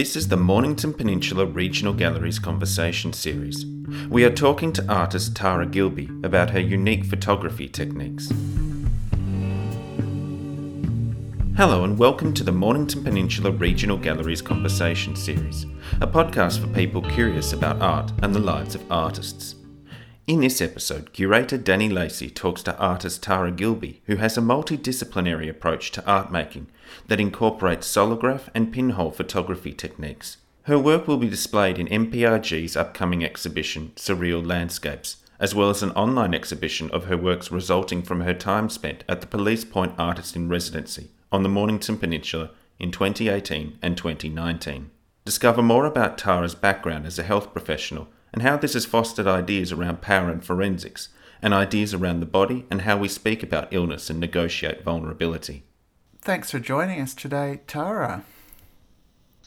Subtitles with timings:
[0.00, 3.66] This is the Mornington Peninsula Regional Galleries Conversation Series.
[4.08, 8.32] We are talking to artist Tara Gilbee about her unique photography techniques.
[11.54, 15.66] Hello, and welcome to the Mornington Peninsula Regional Galleries Conversation Series,
[16.00, 19.56] a podcast for people curious about art and the lives of artists.
[20.26, 25.48] In this episode, curator Danny Lacy talks to artist Tara Gilbee, who has a multidisciplinary
[25.48, 26.68] approach to art making
[27.08, 30.36] that incorporates solargraph and pinhole photography techniques.
[30.64, 35.90] Her work will be displayed in MPRG's upcoming exhibition, Surreal Landscapes, as well as an
[35.92, 40.36] online exhibition of her works resulting from her time spent at the Police Point Artist
[40.36, 44.90] in Residency on the Mornington Peninsula in 2018 and 2019.
[45.24, 49.72] Discover more about Tara's background as a health professional and how this has fostered ideas
[49.72, 51.08] around power and forensics,
[51.42, 55.64] and ideas around the body and how we speak about illness and negotiate vulnerability.
[56.20, 58.24] Thanks for joining us today, Tara.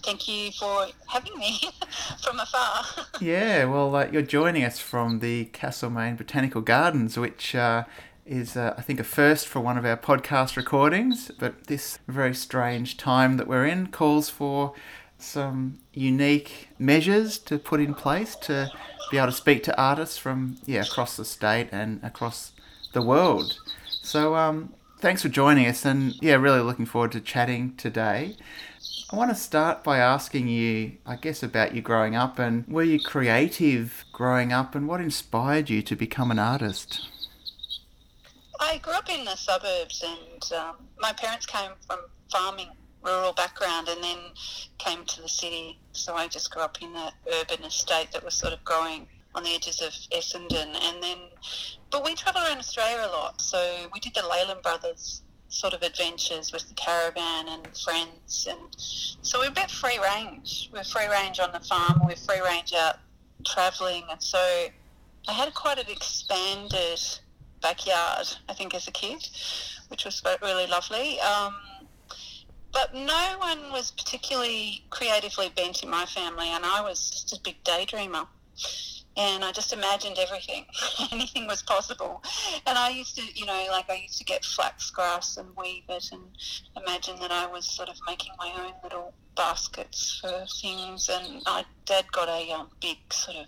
[0.04, 1.60] Thank you for having me
[2.24, 2.84] from afar.
[3.22, 7.86] yeah, well, uh, you're joining us from the Castlemaine Botanical Gardens, which uh,
[8.26, 11.32] is, uh, I think, a first for one of our podcast recordings.
[11.40, 14.74] But this very strange time that we're in calls for
[15.24, 18.72] some unique measures to put in place to
[19.10, 22.52] be able to speak to artists from yeah across the state and across
[22.94, 23.58] the world.
[24.02, 28.38] So um, thanks for joining us, and yeah, really looking forward to chatting today.
[29.12, 32.84] I want to start by asking you, I guess, about you growing up and were
[32.84, 37.10] you creative growing up and what inspired you to become an artist?
[38.60, 42.00] I grew up in the suburbs and um, my parents came from
[42.32, 42.70] farming
[43.04, 44.18] rural background and then
[44.78, 45.80] came to the city.
[45.92, 49.44] So I just grew up in an urban estate that was sort of growing on
[49.44, 50.76] the edges of Essendon.
[50.82, 51.18] And then,
[51.92, 53.42] but we travelled around Australia a lot.
[53.42, 55.22] So we did the Leyland Brothers
[55.54, 58.48] sort of adventures with the caravan and friends.
[58.50, 60.70] And so we're a bit free range.
[60.74, 62.98] We're free range on the farm, we're free range out
[63.46, 64.04] travelling.
[64.10, 64.40] And so
[65.28, 67.00] I had quite an expanded
[67.62, 69.28] backyard, I think, as a kid,
[69.90, 71.20] which was really lovely.
[71.20, 71.56] Um,
[72.74, 77.42] but no one was particularly creatively bent in my family, and I was just a
[77.42, 78.28] big daydreamer.
[79.16, 80.66] And I just imagined everything.
[81.12, 82.24] Anything was possible.
[82.66, 85.84] And I used to, you know, like I used to get flax grass and weave
[85.88, 86.24] it and
[86.76, 91.10] imagine that I was sort of making my own little baskets for things.
[91.10, 93.48] And my dad got a um, big sort of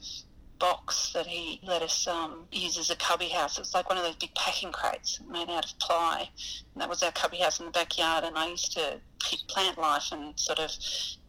[0.60, 3.58] box that he let us um, use as a cubby house.
[3.58, 6.30] It was like one of those big packing crates made out of ply.
[6.74, 8.24] And that was our cubby house in the backyard.
[8.24, 10.72] And I used to pick plant life and sort of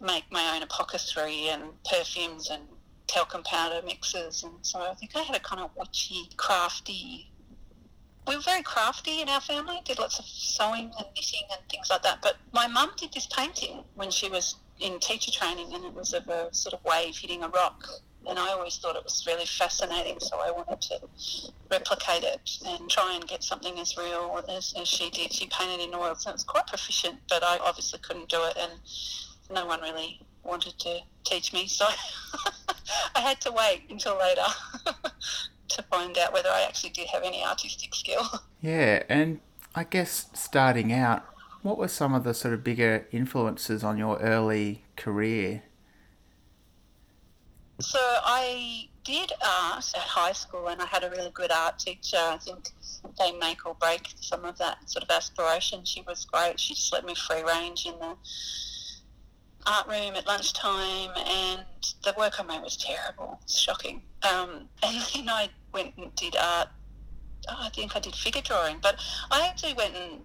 [0.00, 2.62] make my own apothecary and perfumes and
[3.06, 4.42] talcum powder mixes.
[4.42, 7.30] And so I think I had a kind of witchy, crafty.
[8.26, 11.90] We were very crafty in our family, did lots of sewing and knitting and things
[11.90, 12.18] like that.
[12.22, 16.12] But my mum did this painting when she was in teacher training and it was
[16.12, 17.88] of a sort of wave hitting a rock
[18.28, 20.18] and I always thought it was really fascinating.
[20.20, 21.00] So I wanted to
[21.70, 25.32] replicate it and try and get something as real as, as she did.
[25.32, 28.56] She painted in oils, and it was quite proficient, but I obviously couldn't do it,
[28.58, 28.72] and
[29.50, 31.66] no one really wanted to teach me.
[31.66, 31.86] So
[33.14, 34.46] I had to wait until later.
[35.68, 38.26] to find out whether I actually did have any artistic skill.
[38.62, 39.40] Yeah, and
[39.76, 41.24] I guess starting out,
[41.62, 45.62] what were some of the sort of bigger influences on your early career?
[47.78, 52.16] So I did art at high school, and I had a really good art teacher.
[52.16, 52.70] I think
[53.18, 55.84] they make or break some of that sort of aspiration.
[55.84, 56.58] She was great.
[56.58, 58.16] She just let me free range in the
[59.66, 61.64] art room at lunchtime, and
[62.02, 63.38] the work I made was terrible.
[63.42, 64.02] It's shocking.
[64.22, 66.68] Um, and then I went and did art.
[67.48, 68.96] Oh, I think I did figure drawing, but
[69.30, 70.20] I actually went and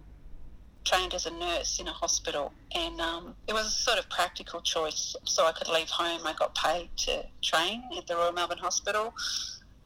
[0.84, 4.60] trained as a nurse in a hospital, and um, it was a sort of practical
[4.60, 5.16] choice.
[5.24, 6.26] So I could leave home.
[6.26, 9.14] I got paid to train at the Royal Melbourne Hospital,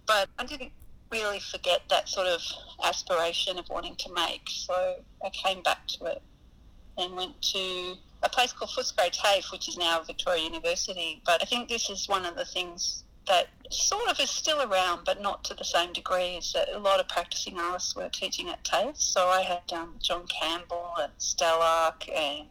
[0.07, 0.73] but I didn't
[1.11, 2.43] really forget that sort of
[2.85, 4.43] aspiration of wanting to make.
[4.49, 6.23] So I came back to it
[6.99, 11.23] and went to a place called Footscray TAFE, which is now Victoria University.
[11.25, 15.05] But I think this is one of the things that sort of is still around,
[15.05, 16.41] but not to the same degree.
[16.55, 18.97] That a lot of practicing artists were teaching at TAFE.
[18.97, 22.49] So I had um, John Campbell and Stelarc and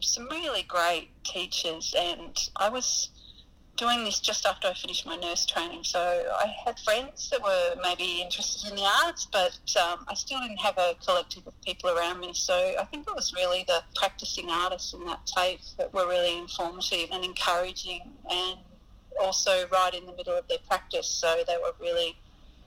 [0.00, 3.10] some really great teachers, and I was
[3.76, 5.82] doing this just after I finished my nurse training.
[5.82, 10.40] So I had friends that were maybe interested in the arts, but um, I still
[10.40, 12.32] didn't have a collective of people around me.
[12.34, 16.38] So I think it was really the practicing artists in that TAFE that were really
[16.38, 18.58] informative and encouraging and
[19.20, 21.06] also right in the middle of their practice.
[21.06, 22.16] So they were really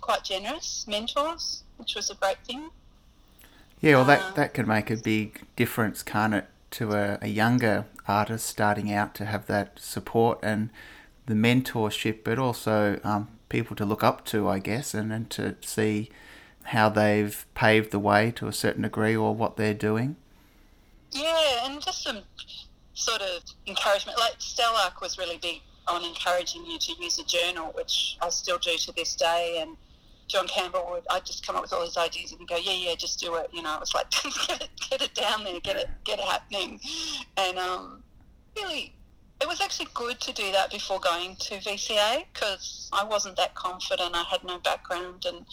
[0.02, 2.70] quite generous mentors, which was a great thing.
[3.82, 7.28] Yeah, well, that, um, that could make a big difference, can't it, to a, a
[7.28, 10.70] younger artist starting out to have that support and
[11.26, 15.56] the mentorship, but also um, people to look up to, I guess, and, and to
[15.62, 16.10] see
[16.64, 20.16] how they've paved the way to a certain degree or what they're doing?
[21.12, 22.20] Yeah, and just some
[22.94, 24.20] sort of encouragement.
[24.20, 28.58] Like Stelarc was really big on encouraging you to use a journal, which I still
[28.58, 29.60] do to this day.
[29.62, 29.78] And
[30.28, 32.96] John Campbell would, I'd just come up with all these ideas and go, yeah, yeah,
[32.96, 33.50] just do it.
[33.54, 34.10] You know, it was like,
[34.48, 36.80] get it, get it down there, get it, get it happening.
[37.38, 38.04] And um,
[38.56, 38.94] really,
[39.40, 43.56] it was actually good to do that before going to VCA because I wasn't that
[43.56, 44.16] confident.
[44.16, 45.46] I had no background and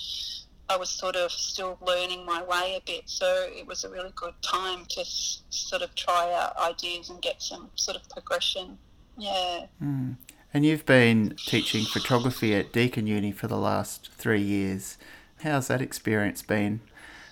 [0.68, 3.02] I was sort of still learning my way a bit.
[3.08, 7.20] So it was a really good time to s- sort of try out ideas and
[7.20, 8.78] get some sort of progression.
[9.16, 9.66] Yeah.
[9.82, 10.16] Mm.
[10.52, 14.98] And you've been teaching photography at Deakin Uni for the last three years.
[15.42, 16.80] How's that experience been?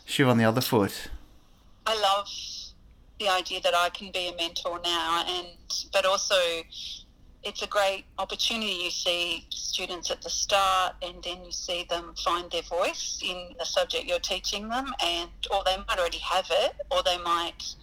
[0.04, 1.08] Shoe on the other foot.
[1.86, 2.28] I love
[3.18, 5.46] the idea that I can be a mentor now, and
[5.92, 6.34] but also
[7.44, 8.72] it's a great opportunity.
[8.84, 13.54] You see students at the start, and then you see them find their voice in
[13.58, 17.74] the subject you're teaching them, and or they might already have it, or they might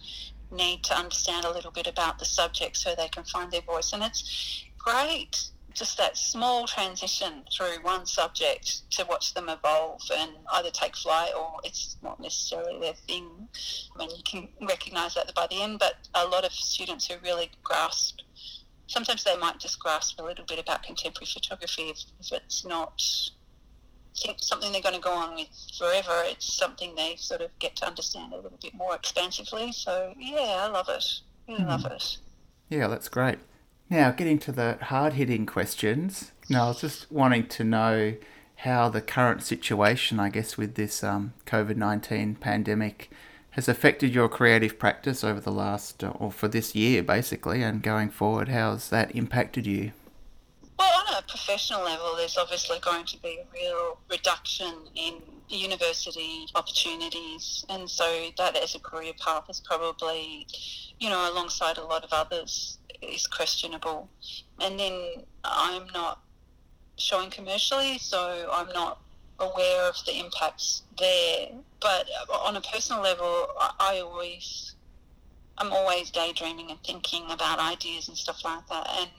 [0.50, 3.92] need to understand a little bit about the subject so they can find their voice.
[3.92, 10.32] And it's great just that small transition through one subject to watch them evolve and
[10.54, 13.48] either take flight or it's not necessarily their thing.
[13.94, 17.14] I mean, you can recognise that by the end, but a lot of students who
[17.22, 18.20] really grasp,
[18.88, 23.00] sometimes they might just grasp a little bit about contemporary photography if, if it's not
[24.14, 25.48] something they're going to go on with
[25.78, 26.22] forever.
[26.24, 29.72] It's something they sort of get to understand a little bit more expansively.
[29.72, 31.04] So, yeah, I love it.
[31.48, 31.68] Really mm.
[31.68, 32.18] love it.
[32.68, 33.38] Yeah, that's great.
[33.88, 36.30] Now, getting to the hard hitting questions.
[36.48, 38.14] Now, I was just wanting to know
[38.56, 43.10] how the current situation, I guess, with this um, COVID 19 pandemic
[43.52, 47.82] has affected your creative practice over the last, uh, or for this year, basically, and
[47.82, 48.48] going forward.
[48.48, 49.92] How's that impacted you?
[50.80, 55.16] Well, on a professional level, there's obviously going to be a real reduction in
[55.46, 60.46] university opportunities, and so that as a career path is probably,
[60.98, 64.08] you know, alongside a lot of others, is questionable.
[64.58, 66.22] And then I'm not
[66.96, 69.02] showing commercially, so I'm not
[69.38, 71.48] aware of the impacts there.
[71.80, 73.48] But on a personal level,
[73.78, 74.76] I, always,
[75.60, 78.88] I'm always daydreaming and thinking about ideas and stuff like that.
[78.98, 79.10] And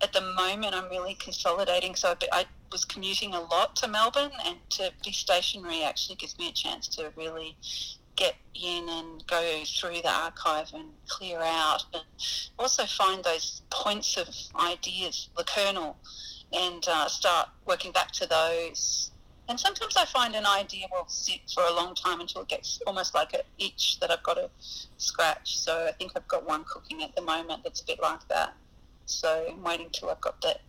[0.00, 1.94] at the moment, I'm really consolidating.
[1.94, 6.48] So I was commuting a lot to Melbourne, and to be stationary actually gives me
[6.48, 7.56] a chance to really
[8.16, 12.02] get in and go through the archive and clear out, and
[12.58, 15.98] also find those points of ideas, the kernel,
[16.52, 19.10] and uh, start working back to those.
[19.48, 22.80] And sometimes I find an idea will sit for a long time until it gets
[22.86, 24.50] almost like an itch that I've got to
[24.98, 25.58] scratch.
[25.58, 28.54] So I think I've got one cooking at the moment that's a bit like that.
[29.06, 30.60] So I'm waiting till I've got that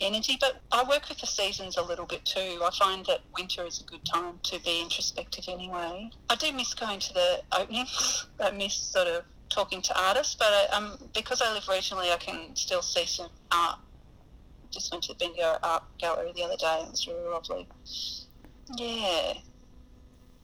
[0.00, 0.36] energy.
[0.40, 2.60] But I work with the seasons a little bit too.
[2.62, 6.10] I find that winter is a good time to be introspective anyway.
[6.30, 8.26] I do miss going to the openings.
[8.40, 12.16] I miss sort of talking to artists, but I, um, because I live regionally, I
[12.16, 13.78] can still see some art.
[14.72, 16.82] Just went to the Bendigo Art Gallery the other day.
[16.84, 17.68] It was really lovely.
[18.76, 19.34] Yeah.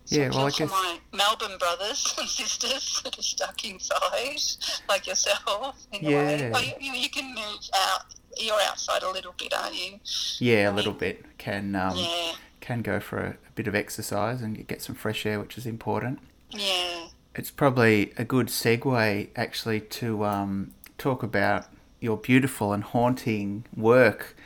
[0.04, 4.40] So yeah, well, I guess my Melbourne brothers and sisters that are stuck inside,
[4.88, 5.86] like yourself.
[5.92, 6.50] Yeah.
[6.50, 9.98] Well, you, you, can move out you're outside a little bit, aren't you?
[10.38, 11.38] Yeah, a little bit.
[11.38, 12.32] Can um, yeah.
[12.60, 15.66] can go for a, a, bit of exercise and get some fresh air, which is
[15.66, 16.20] important.
[16.50, 17.08] Yeah.
[17.34, 21.66] It's probably a good segue actually to um, talk about
[22.00, 24.36] your beautiful and haunting work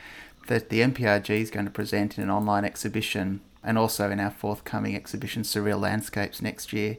[0.47, 4.31] that the MPRG is going to present in an online exhibition and also in our
[4.31, 6.97] forthcoming exhibition Surreal Landscapes next year,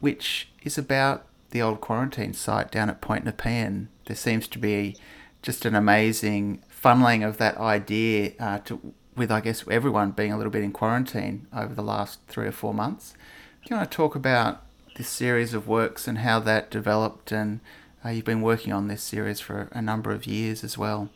[0.00, 3.88] which is about the old quarantine site down at Point Nepean.
[4.06, 4.96] There seems to be
[5.40, 10.36] just an amazing funneling of that idea uh, to, with, I guess, everyone being a
[10.36, 13.14] little bit in quarantine over the last three or four months.
[13.62, 14.62] Do you want to talk about
[14.96, 17.32] this series of works and how that developed?
[17.32, 17.60] And
[18.04, 21.08] uh, you've been working on this series for a number of years as well.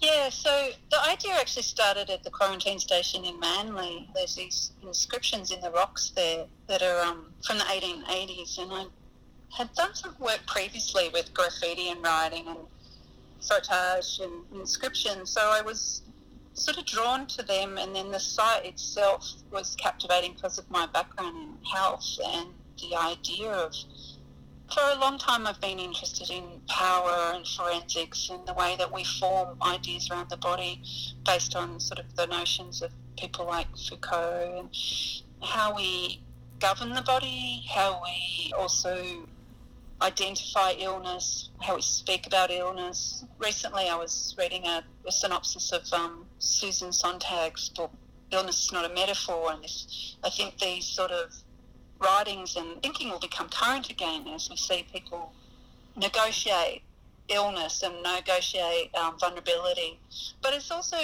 [0.00, 4.08] Yeah, so the idea actually started at the quarantine station in Manly.
[4.14, 8.84] There's these inscriptions in the rocks there that are um, from the 1880s, and I
[9.56, 12.58] had done some work previously with graffiti and writing and
[13.40, 15.26] frottage and inscription.
[15.26, 16.02] So I was
[16.54, 20.86] sort of drawn to them, and then the site itself was captivating because of my
[20.86, 23.74] background in health and the idea of.
[24.72, 28.92] For a long time, I've been interested in power and forensics and the way that
[28.92, 30.82] we form ideas around the body
[31.24, 34.68] based on sort of the notions of people like Foucault and
[35.42, 36.20] how we
[36.60, 39.26] govern the body, how we also
[40.02, 43.24] identify illness, how we speak about illness.
[43.38, 47.90] Recently, I was reading a, a synopsis of um, Susan Sontag's book,
[48.30, 51.34] Illness is Not a Metaphor, and this, I think these sort of
[52.00, 55.32] writings and thinking will become current again as we see people
[55.96, 56.82] negotiate
[57.28, 59.98] illness and negotiate um, vulnerability.
[60.42, 60.96] But it's also,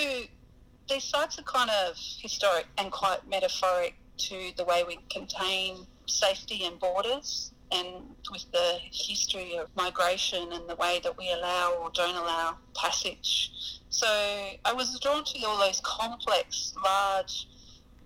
[0.89, 6.65] these sites are kind of historic and quite metaphoric to the way we contain safety
[6.65, 7.89] and borders and
[8.31, 13.81] with the history of migration and the way that we allow or don't allow passage.
[13.91, 17.49] So I was drawn to all those complex, large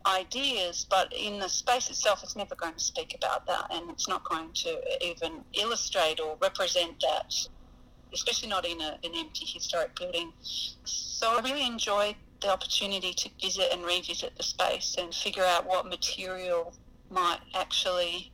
[0.08, 4.08] ideas, but in the space itself, it's never going to speak about that and it's
[4.08, 7.34] not going to even illustrate or represent that,
[8.12, 10.32] especially not in a, an empty historic building.
[10.84, 15.66] So I really enjoyed the opportunity to visit and revisit the space and figure out
[15.66, 16.72] what material
[17.10, 18.30] might actually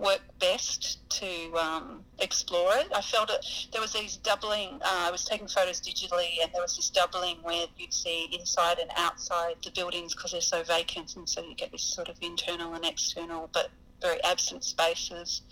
[0.00, 2.88] work best to um, explore it.
[2.94, 3.44] I felt it.
[3.72, 4.80] There was these doubling.
[4.82, 8.78] Uh, I was taking photos digitally, and there was this doubling where you'd see inside
[8.78, 12.16] and outside the buildings because they're so vacant, and so you get this sort of
[12.22, 15.42] internal and external, but very absent spaces.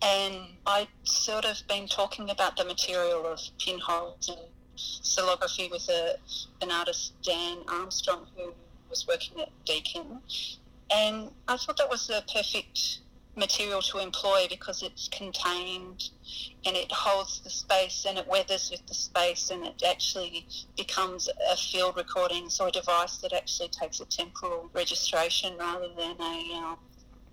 [0.00, 0.36] And
[0.66, 4.38] I'd sort of been talking about the material of pinholes and
[4.76, 6.16] solargraphy with a,
[6.62, 8.54] an artist, Dan Armstrong, who
[8.88, 10.20] was working at Deakin.
[10.90, 13.00] And I thought that was the perfect
[13.38, 16.10] material to employ because it's contained
[16.66, 21.28] and it holds the space and it weathers with the space and it actually becomes
[21.50, 26.50] a field recording, so a device that actually takes a temporal registration rather than a
[26.54, 26.76] uh,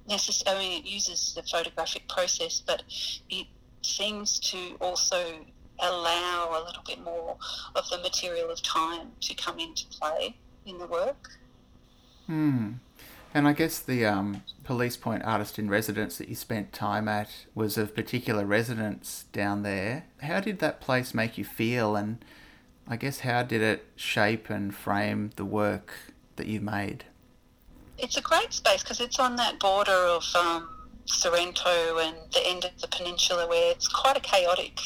[0.08, 0.56] necessary.
[0.56, 2.84] I mean, it uses the photographic process, but
[3.30, 3.48] it
[3.82, 5.40] seems to also
[5.80, 7.38] allow a little bit more
[7.76, 10.36] of the material of time to come into play
[10.66, 11.30] in the work.
[12.28, 12.74] Hmm.
[13.36, 17.30] And I guess the um, Police Point artist in residence that you spent time at
[17.54, 20.06] was of particular resonance down there.
[20.22, 22.24] How did that place make you feel, and
[22.88, 25.94] I guess how did it shape and frame the work
[26.38, 27.04] that you made?
[27.98, 30.70] It's a great space because it's on that border of um,
[31.04, 34.80] Sorrento and the end of the peninsula where it's quite a chaotic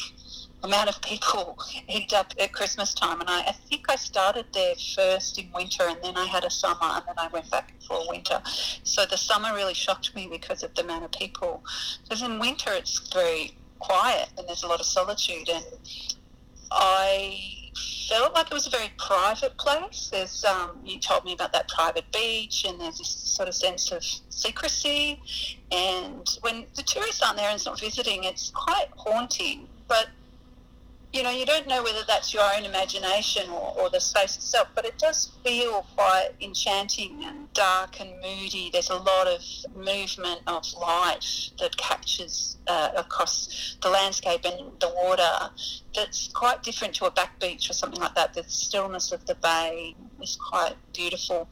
[0.62, 3.20] amount of people egged up at Christmas time.
[3.20, 6.50] And I, I, think I started there first in winter and then I had a
[6.50, 8.40] summer and then I went back for winter.
[8.82, 11.62] So the summer really shocked me because of the amount of people.
[12.04, 15.48] Because in winter it's very quiet and there's a lot of solitude.
[15.48, 15.64] And
[16.70, 17.70] I
[18.08, 20.10] felt like it was a very private place.
[20.12, 23.92] There's, um, you told me about that private beach, and there's this sort of sense
[23.92, 25.20] of secrecy.
[25.70, 29.68] And when the tourists aren't there and it's not visiting, it's quite haunting.
[29.88, 30.08] But
[31.12, 34.68] you know, you don't know whether that's your own imagination or, or, the space itself,
[34.76, 38.70] but it does feel quite enchanting and dark and moody.
[38.72, 39.40] There's a lot of
[39.74, 45.50] movement of light that captures uh, across the landscape and the water
[45.96, 48.34] that's quite different to a back beach or something like that.
[48.34, 51.48] The stillness of the bay is quite beautiful.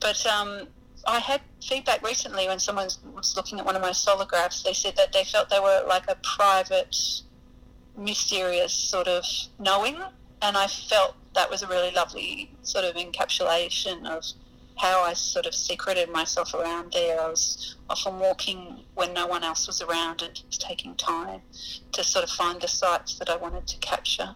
[0.00, 0.68] But um,
[1.06, 4.96] I had feedback recently when someone was looking at one of my solargraphs, they said
[4.96, 7.22] that they felt they were like a private
[7.96, 9.24] mysterious sort of
[9.58, 9.96] knowing.
[10.40, 14.24] And I felt that was a really lovely sort of encapsulation of
[14.76, 17.20] how I sort of secreted myself around there.
[17.20, 21.42] I was often walking when no one else was around and just taking time
[21.92, 24.34] to sort of find the sites that I wanted to capture.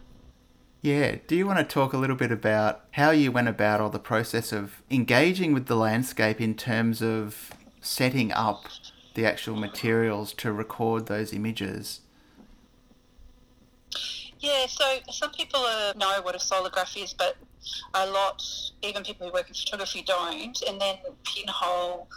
[0.82, 3.90] Yeah, do you want to talk a little bit about how you went about or
[3.90, 8.66] the process of engaging with the landscape in terms of setting up
[9.14, 12.02] the actual materials to record those images?
[14.47, 17.37] Yeah, so some people uh, know what a solargraph is, but
[17.95, 18.41] a lot,
[18.81, 20.57] even people who work in photography, don't.
[20.69, 22.09] And then pinhole,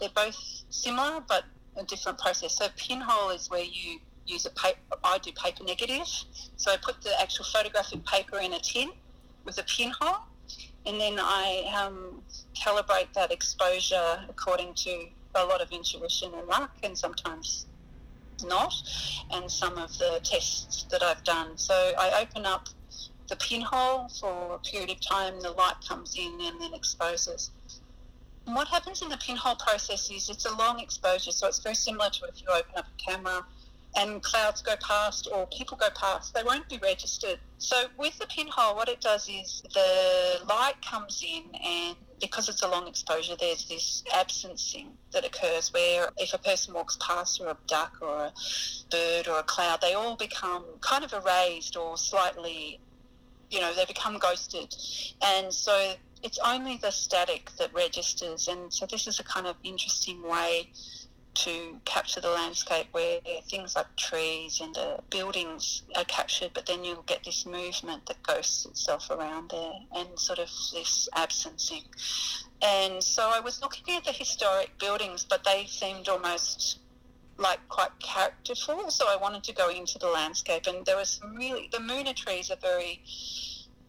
[0.00, 1.44] they're both similar but
[1.76, 2.58] a different process.
[2.58, 4.80] So pinhole is where you use a paper.
[5.04, 6.08] I do paper negative,
[6.56, 8.90] so I put the actual photographic paper in a tin
[9.44, 10.22] with a pinhole,
[10.84, 12.22] and then I um,
[12.56, 15.06] calibrate that exposure according to
[15.36, 17.66] a lot of intuition and luck, and sometimes
[18.44, 18.74] not,
[19.30, 21.56] and some of the tests that I've done.
[21.56, 22.68] So I open up
[23.28, 27.50] the pinhole for a period of time, the light comes in and then exposes.
[28.46, 31.74] And what happens in the pinhole process is it's a long exposure, so it's very
[31.74, 33.44] similar to if you open up a camera
[33.96, 37.38] and clouds go past or people go past, they won't be registered.
[37.58, 42.62] So with the pinhole, what it does is the light comes in and because it's
[42.62, 47.48] a long exposure, there's this absencing that occurs where if a person walks past or
[47.48, 48.32] a duck or a
[48.90, 52.80] bird or a cloud, they all become kind of erased or slightly,
[53.50, 54.74] you know, they become ghosted.
[55.22, 58.48] And so it's only the static that registers.
[58.48, 60.70] And so this is a kind of interesting way
[61.38, 66.82] to capture the landscape where things like trees and uh, buildings are captured, but then
[66.84, 71.84] you'll get this movement that ghosts itself around there and sort of this absencing.
[72.60, 76.80] And so I was looking at the historic buildings, but they seemed almost
[77.36, 78.90] like quite characterful.
[78.90, 82.14] So I wanted to go into the landscape, and there was some really the Moonah
[82.14, 83.02] trees are very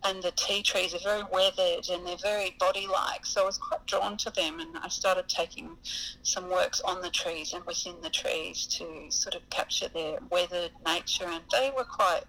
[0.03, 3.25] and the tea trees are very weathered and they're very body-like.
[3.25, 5.77] So I was quite drawn to them, and I started taking
[6.23, 10.71] some works on the trees and within the trees to sort of capture their weathered
[10.85, 12.21] nature, and they were quite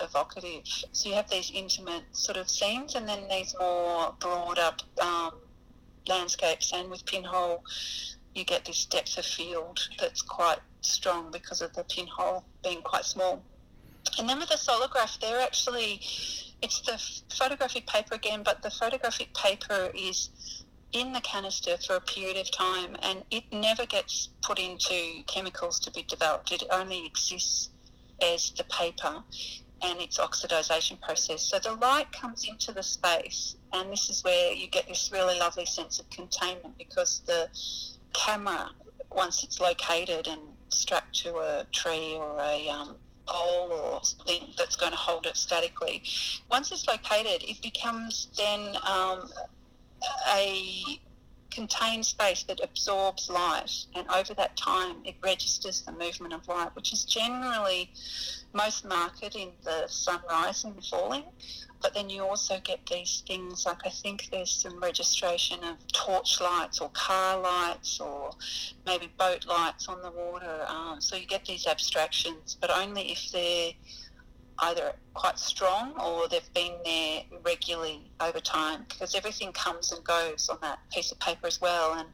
[0.00, 0.62] evocative.
[0.92, 5.32] So you have these intimate sort of scenes, and then these more broad up um,
[6.06, 7.64] landscapes, and with pinhole.
[8.34, 13.04] You get this depth of field that's quite strong because of the pinhole being quite
[13.04, 13.42] small.
[14.16, 16.00] And then with the solargraph, they're actually
[16.62, 17.00] it's the
[17.34, 22.50] photographic paper again, but the photographic paper is in the canister for a period of
[22.50, 26.50] time and it never gets put into chemicals to be developed.
[26.50, 27.70] It only exists
[28.22, 29.22] as the paper
[29.82, 31.42] and its oxidization process.
[31.42, 35.38] So the light comes into the space, and this is where you get this really
[35.38, 37.48] lovely sense of containment because the
[38.12, 38.70] camera,
[39.12, 42.96] once it's located and strapped to a tree or a um,
[43.28, 46.02] pole or something that's going to hold it statically.
[46.50, 49.28] Once it's located, it becomes then um,
[50.34, 51.00] a
[51.50, 56.74] contained space that absorbs light, and over that time, it registers the movement of light,
[56.74, 57.90] which is generally
[58.52, 61.24] most marked in the sunrise and falling.
[61.80, 66.40] But then you also get these things like I think there's some registration of torch
[66.40, 68.30] lights or car lights or
[68.84, 70.64] maybe boat lights on the water.
[70.66, 73.72] Um, so you get these abstractions, but only if they're
[74.60, 80.48] either quite strong or they've been there regularly over time because everything comes and goes
[80.48, 81.94] on that piece of paper as well.
[81.94, 82.08] And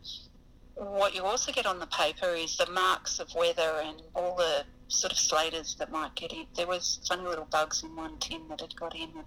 [0.76, 4.64] what you also get on the paper is the marks of weather and all the
[4.88, 6.46] sort of slaters that might get in.
[6.56, 9.24] There was funny little bugs in one tin that had got in and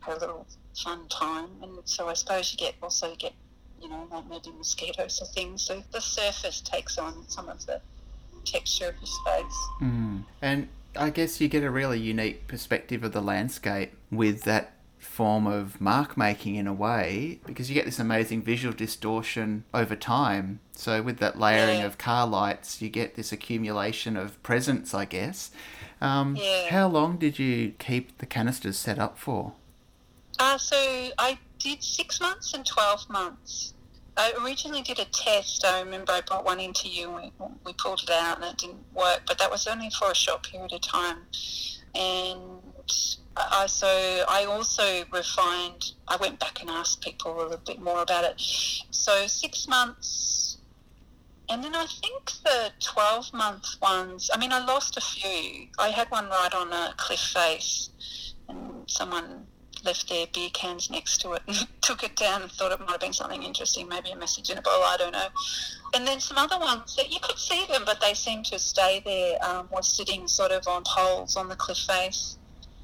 [0.00, 0.46] had a little
[0.76, 1.48] fun time.
[1.62, 3.32] And so I suppose you get also get,
[3.80, 5.62] you know, like maybe mosquitoes or things.
[5.62, 7.80] So the surface takes on some of the
[8.44, 9.68] texture of the space.
[9.82, 10.24] Mm.
[10.42, 15.46] And I guess you get a really unique perspective of the landscape with that form
[15.46, 20.60] of mark making in a way because you get this amazing visual distortion over time.
[20.72, 21.86] So with that layering yeah.
[21.86, 25.50] of car lights, you get this accumulation of presence, I guess.
[26.00, 26.68] Um, yeah.
[26.68, 29.54] How long did you keep the canisters set up for?
[30.38, 30.76] Uh, so
[31.18, 33.74] I did six months and 12 months.
[34.16, 35.64] I originally did a test.
[35.64, 38.58] I remember I brought one into you and we, we pulled it out and it
[38.58, 41.18] didn't work, but that was only for a short period of time.
[41.94, 42.40] And
[43.38, 48.02] I, so I also refined, I went back and asked people a little bit more
[48.02, 48.40] about it.
[48.90, 50.58] So six months,
[51.48, 55.68] and then I think the 12 month ones, I mean, I lost a few.
[55.78, 57.90] I had one right on a cliff face,
[58.48, 59.46] and someone
[59.84, 62.90] left their beer cans next to it and took it down and thought it might
[62.90, 65.28] have been something interesting, maybe a message in a bowl, I don't know.
[65.94, 69.02] And then some other ones that you could see them, but they seemed to stay
[69.04, 72.38] there, um, was sitting sort of on poles on the cliff face.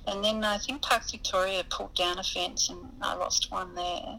[0.07, 4.19] And then I think Park Victoria pulled down a fence and I lost one there.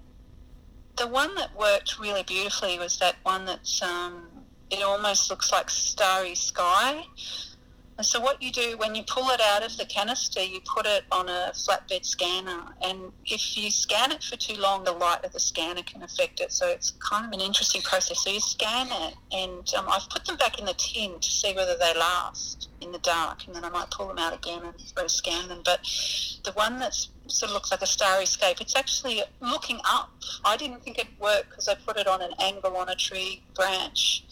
[0.97, 4.27] The one that worked really beautifully was that one that's, um,
[4.71, 7.05] it almost looks like starry sky
[8.01, 11.05] so what you do when you pull it out of the canister, you put it
[11.11, 15.31] on a flatbed scanner, and if you scan it for too long, the light of
[15.31, 16.51] the scanner can affect it.
[16.51, 18.23] So it's kind of an interesting process.
[18.23, 21.53] So you scan it, and um, I've put them back in the tin to see
[21.53, 24.73] whether they last in the dark, and then I might pull them out again and
[24.97, 25.61] re-scan them.
[25.63, 25.79] But
[26.43, 28.59] the one that's sort of looks like a starry scape.
[28.59, 30.11] It's actually looking up.
[30.43, 33.41] I didn't think it'd work because I put it on an angle on a tree
[33.55, 34.23] branch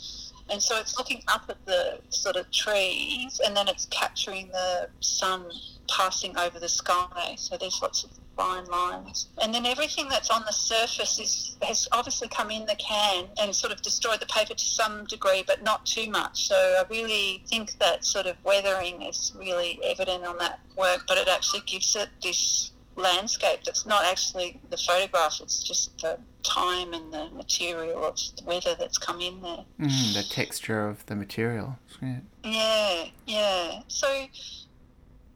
[0.49, 4.89] and so it's looking up at the sort of trees and then it's capturing the
[4.99, 5.45] sun
[5.89, 7.35] passing over the sky.
[7.37, 9.27] So there's lots of fine lines.
[9.41, 13.55] And then everything that's on the surface is has obviously come in the can and
[13.55, 16.47] sort of destroyed the paper to some degree, but not too much.
[16.47, 21.17] So I really think that sort of weathering is really evident on that work, but
[21.17, 26.93] it actually gives it this landscape that's not actually the photograph, it's just the time
[26.93, 29.65] and the material of the weather that's come in there.
[29.79, 31.77] Mm, the texture of the material.
[32.01, 32.19] Yeah.
[32.43, 33.81] yeah, yeah.
[33.87, 34.07] So,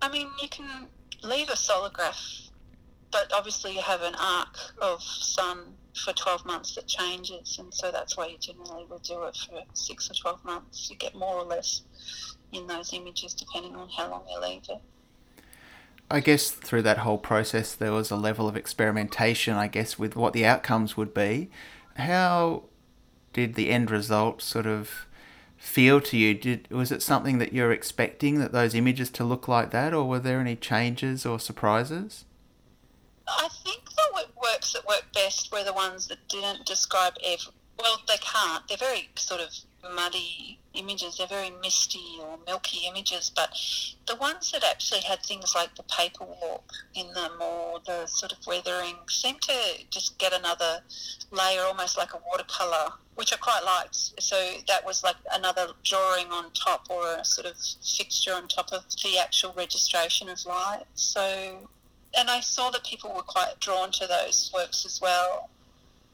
[0.01, 0.87] I mean, you can
[1.23, 2.49] leave a solargraph,
[3.11, 5.59] but obviously you have an arc of sun
[5.95, 9.61] for 12 months that changes, and so that's why you generally will do it for
[9.73, 10.89] six or 12 months.
[10.89, 11.81] You get more or less
[12.51, 14.81] in those images depending on how long you leave it.
[16.09, 20.15] I guess through that whole process, there was a level of experimentation, I guess, with
[20.15, 21.49] what the outcomes would be.
[21.95, 22.63] How
[23.33, 25.07] did the end result sort of
[25.57, 26.33] feel to you?
[26.33, 30.07] Did was it something that you're expecting that those images to look like that, or
[30.07, 32.23] were there any changes or surprises?
[33.27, 37.53] I think the works that worked best were the ones that didn't describe every.
[37.79, 38.67] Well, they can't.
[38.67, 41.17] They're very sort of muddy images.
[41.17, 43.49] They're very misty or milky images, but
[44.07, 48.31] the ones that actually had things like the paper walk in them or the sort
[48.31, 49.53] of weathering seemed to
[49.89, 50.81] just get another
[51.31, 54.21] layer, almost like a watercolour, which I quite liked.
[54.21, 54.35] So
[54.67, 58.85] that was like another drawing on top or a sort of fixture on top of
[59.03, 60.83] the actual registration of light.
[60.95, 61.69] So,
[62.17, 65.49] and I saw that people were quite drawn to those works as well.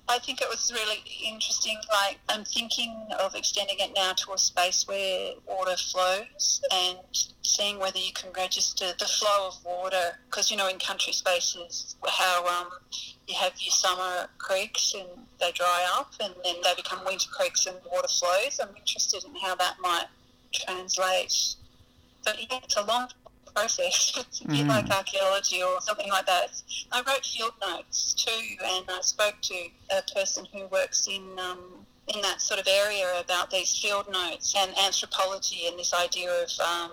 [0.09, 1.77] I think it was really interesting.
[1.91, 6.99] Like, I'm thinking of extending it now to a space where water flows and
[7.41, 10.19] seeing whether you can register the flow of water.
[10.25, 12.69] Because, you know, in country spaces, how um,
[13.27, 15.07] you have your summer creeks and
[15.39, 18.59] they dry up and then they become winter creeks and water flows.
[18.61, 20.07] I'm interested in how that might
[20.53, 21.55] translate.
[22.25, 23.07] But yeah, it's a long
[23.53, 24.13] process.
[24.17, 24.67] It's a bit mm.
[24.67, 26.61] like archaeology or something like that.
[26.91, 31.85] I wrote field notes too, and I spoke to a person who works in um,
[32.07, 36.49] in that sort of area about these field notes and anthropology and this idea of
[36.59, 36.91] um,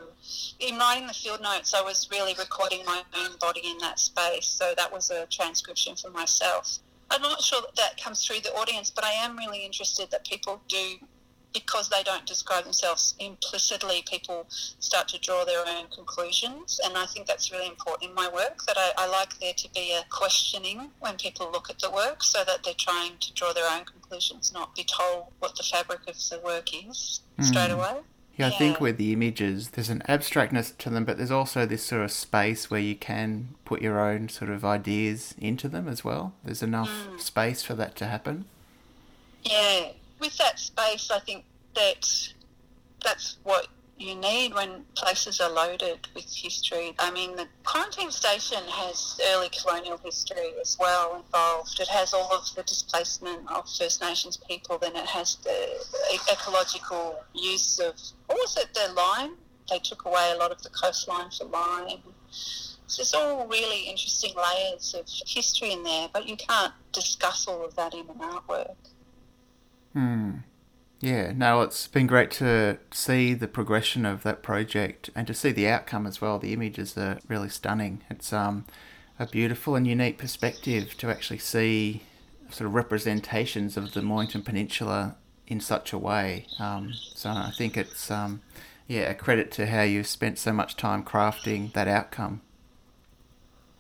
[0.61, 4.47] in writing the field notes I was really recording my own body in that space
[4.47, 6.79] so that was a transcription for myself
[7.11, 10.25] I'm not sure that that comes through the audience but I am really interested that
[10.25, 10.99] people do
[11.53, 16.81] because they don't describe themselves implicitly, people start to draw their own conclusions.
[16.85, 19.69] And I think that's really important in my work, that I, I, like there to
[19.75, 23.53] be a questioning when people look at the work so that they're trying to draw
[23.53, 27.45] their own conclusions, not be told what the fabric of the work is mm.
[27.45, 27.97] straight away.
[28.37, 28.59] Yeah, I yeah.
[28.59, 32.13] think with the images, there's an abstractness to them, but there's also this sort of
[32.13, 36.33] space where you can put your own sort of ideas into them as well.
[36.45, 37.21] There's enough mm.
[37.21, 38.47] space for that to happen.
[39.43, 39.89] Yeah,
[40.21, 42.33] with that space, I think that
[43.05, 43.69] that's what
[44.01, 46.95] you need when places are loaded with history.
[46.99, 51.79] I mean, the quarantine station has early colonial history as well involved.
[51.79, 55.85] It has all of the displacement of First Nations people, then it has the
[56.33, 57.95] ecological use of,
[58.27, 59.37] what was it, the lime?
[59.69, 61.99] They took away a lot of the coastline for lime.
[62.31, 67.65] So there's all really interesting layers of history in there, but you can't discuss all
[67.65, 68.75] of that in an artwork.
[69.93, 70.31] Hmm.
[71.01, 75.51] Yeah, no, it's been great to see the progression of that project and to see
[75.51, 76.39] the outcome as well.
[76.39, 78.03] The images are really stunning.
[78.11, 78.67] It's um,
[79.19, 82.03] a beautiful and unique perspective to actually see
[82.51, 86.47] sort of representations of the Mornington Peninsula in such a way.
[86.59, 88.43] Um, so I think it's um,
[88.87, 92.43] yeah a credit to how you've spent so much time crafting that outcome.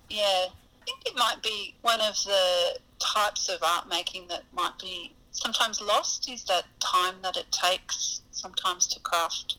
[0.08, 4.78] Yeah, I think it might be one of the types of art making that might
[4.80, 9.56] be sometimes lost is that time that it takes sometimes to craft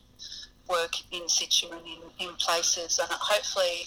[0.68, 2.98] work in situ and in, in places.
[2.98, 3.86] And hopefully,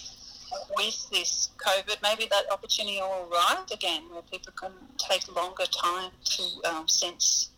[0.76, 6.10] with this COVID, maybe that opportunity will arrive again where people can take longer time
[6.24, 7.50] to um, sense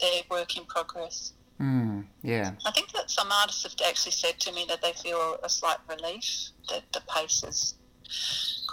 [0.00, 1.32] their work in progress.
[1.60, 2.52] Mm, yeah.
[2.66, 5.78] I think that some artists have actually said to me that they feel a slight
[5.88, 7.74] relief that the pace is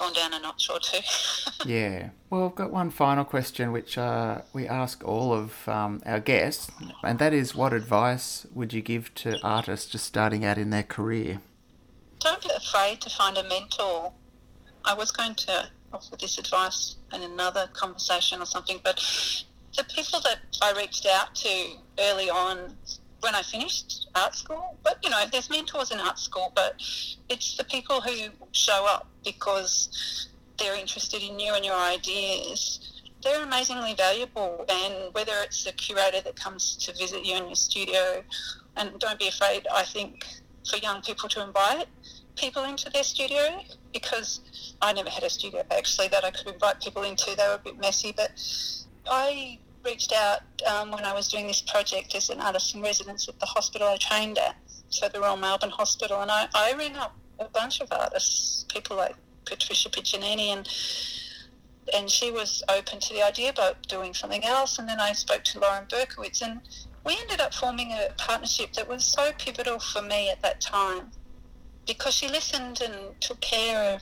[0.02, 1.00] gone down a notch or two.
[1.66, 2.10] yeah.
[2.30, 6.72] Well, I've got one final question which uh, we ask all of um, our guests,
[7.04, 10.84] and that is what advice would you give to artists just starting out in their
[10.84, 11.40] career?
[12.20, 14.12] Don't be afraid to find a mentor.
[14.86, 18.96] I was going to offer this advice in another conversation or something, but
[19.78, 22.76] the people that I reached out to early on
[23.22, 24.78] when I finished art school.
[24.84, 26.76] But you know, there's mentors in art school, but
[27.30, 33.02] it's the people who show up because they're interested in you and your ideas.
[33.24, 37.56] They're amazingly valuable, and whether it's a curator that comes to visit you in your
[37.56, 38.24] studio,
[38.76, 39.68] and don't be afraid.
[39.72, 40.26] I think
[40.70, 41.88] for young people to invite
[42.36, 43.62] people into their studio
[43.94, 44.42] because
[44.82, 47.36] I never had a studio actually that I could invite people into.
[47.36, 48.32] They were a bit messy, but
[49.10, 53.28] I reached out um, when I was doing this project as an artist in residence
[53.28, 54.56] at the hospital I trained at,
[54.90, 58.98] so the Royal Melbourne Hospital, and I, I rang up a bunch of artists, people
[58.98, 59.16] like
[59.46, 60.68] Patricia Piccinini, and
[61.94, 64.78] and she was open to the idea about doing something else.
[64.80, 66.62] And then I spoke to Lauren Berkowitz, and
[67.04, 71.12] we ended up forming a partnership that was so pivotal for me at that time
[71.88, 74.02] because she listened and took care of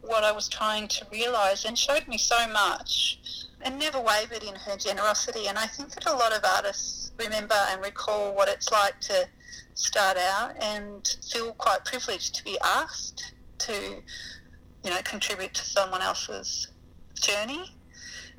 [0.00, 4.54] what I was trying to realise and showed me so much and never wavered in
[4.54, 5.48] her generosity.
[5.48, 9.28] And I think that a lot of artists remember and recall what it's like to
[9.74, 16.02] start out and feel quite privileged to be asked to, you know, contribute to someone
[16.02, 16.68] else's
[17.14, 17.76] journey.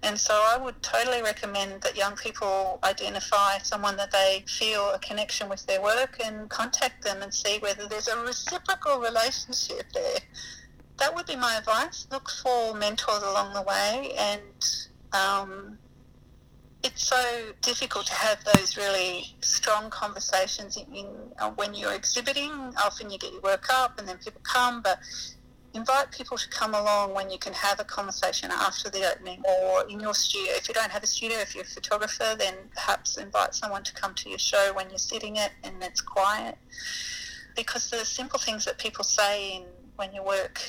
[0.04, 5.00] And so I would totally recommend that young people identify someone that they feel a
[5.00, 10.20] connection with their work and contact them and see whether there's a reciprocal relationship there.
[10.98, 12.08] That would be my advice.
[12.12, 14.42] Look for mentors along the way and
[15.14, 15.78] um,
[16.84, 21.08] it's so difficult to have those really strong conversations in, in
[21.40, 22.52] uh, when you're exhibiting.
[22.84, 25.00] Often you get your work up and then people come, but
[25.74, 29.88] invite people to come along when you can have a conversation after the opening or
[29.90, 30.54] in your studio.
[30.56, 33.94] If you don't have a studio, if you're a photographer, then perhaps invite someone to
[33.94, 36.58] come to your show when you're sitting it and it's quiet.
[37.56, 39.64] Because the simple things that people say in,
[39.96, 40.62] when your work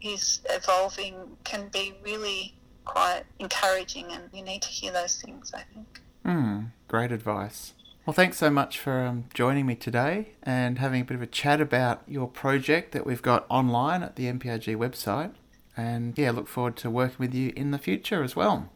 [0.00, 5.62] is evolving can be really quite encouraging, and you need to hear those things, I
[5.74, 6.00] think.
[6.24, 7.74] Mm, great advice.
[8.04, 11.26] Well, thanks so much for um, joining me today and having a bit of a
[11.26, 15.32] chat about your project that we've got online at the MPRG website.
[15.76, 18.68] And yeah, look forward to working with you in the future as well.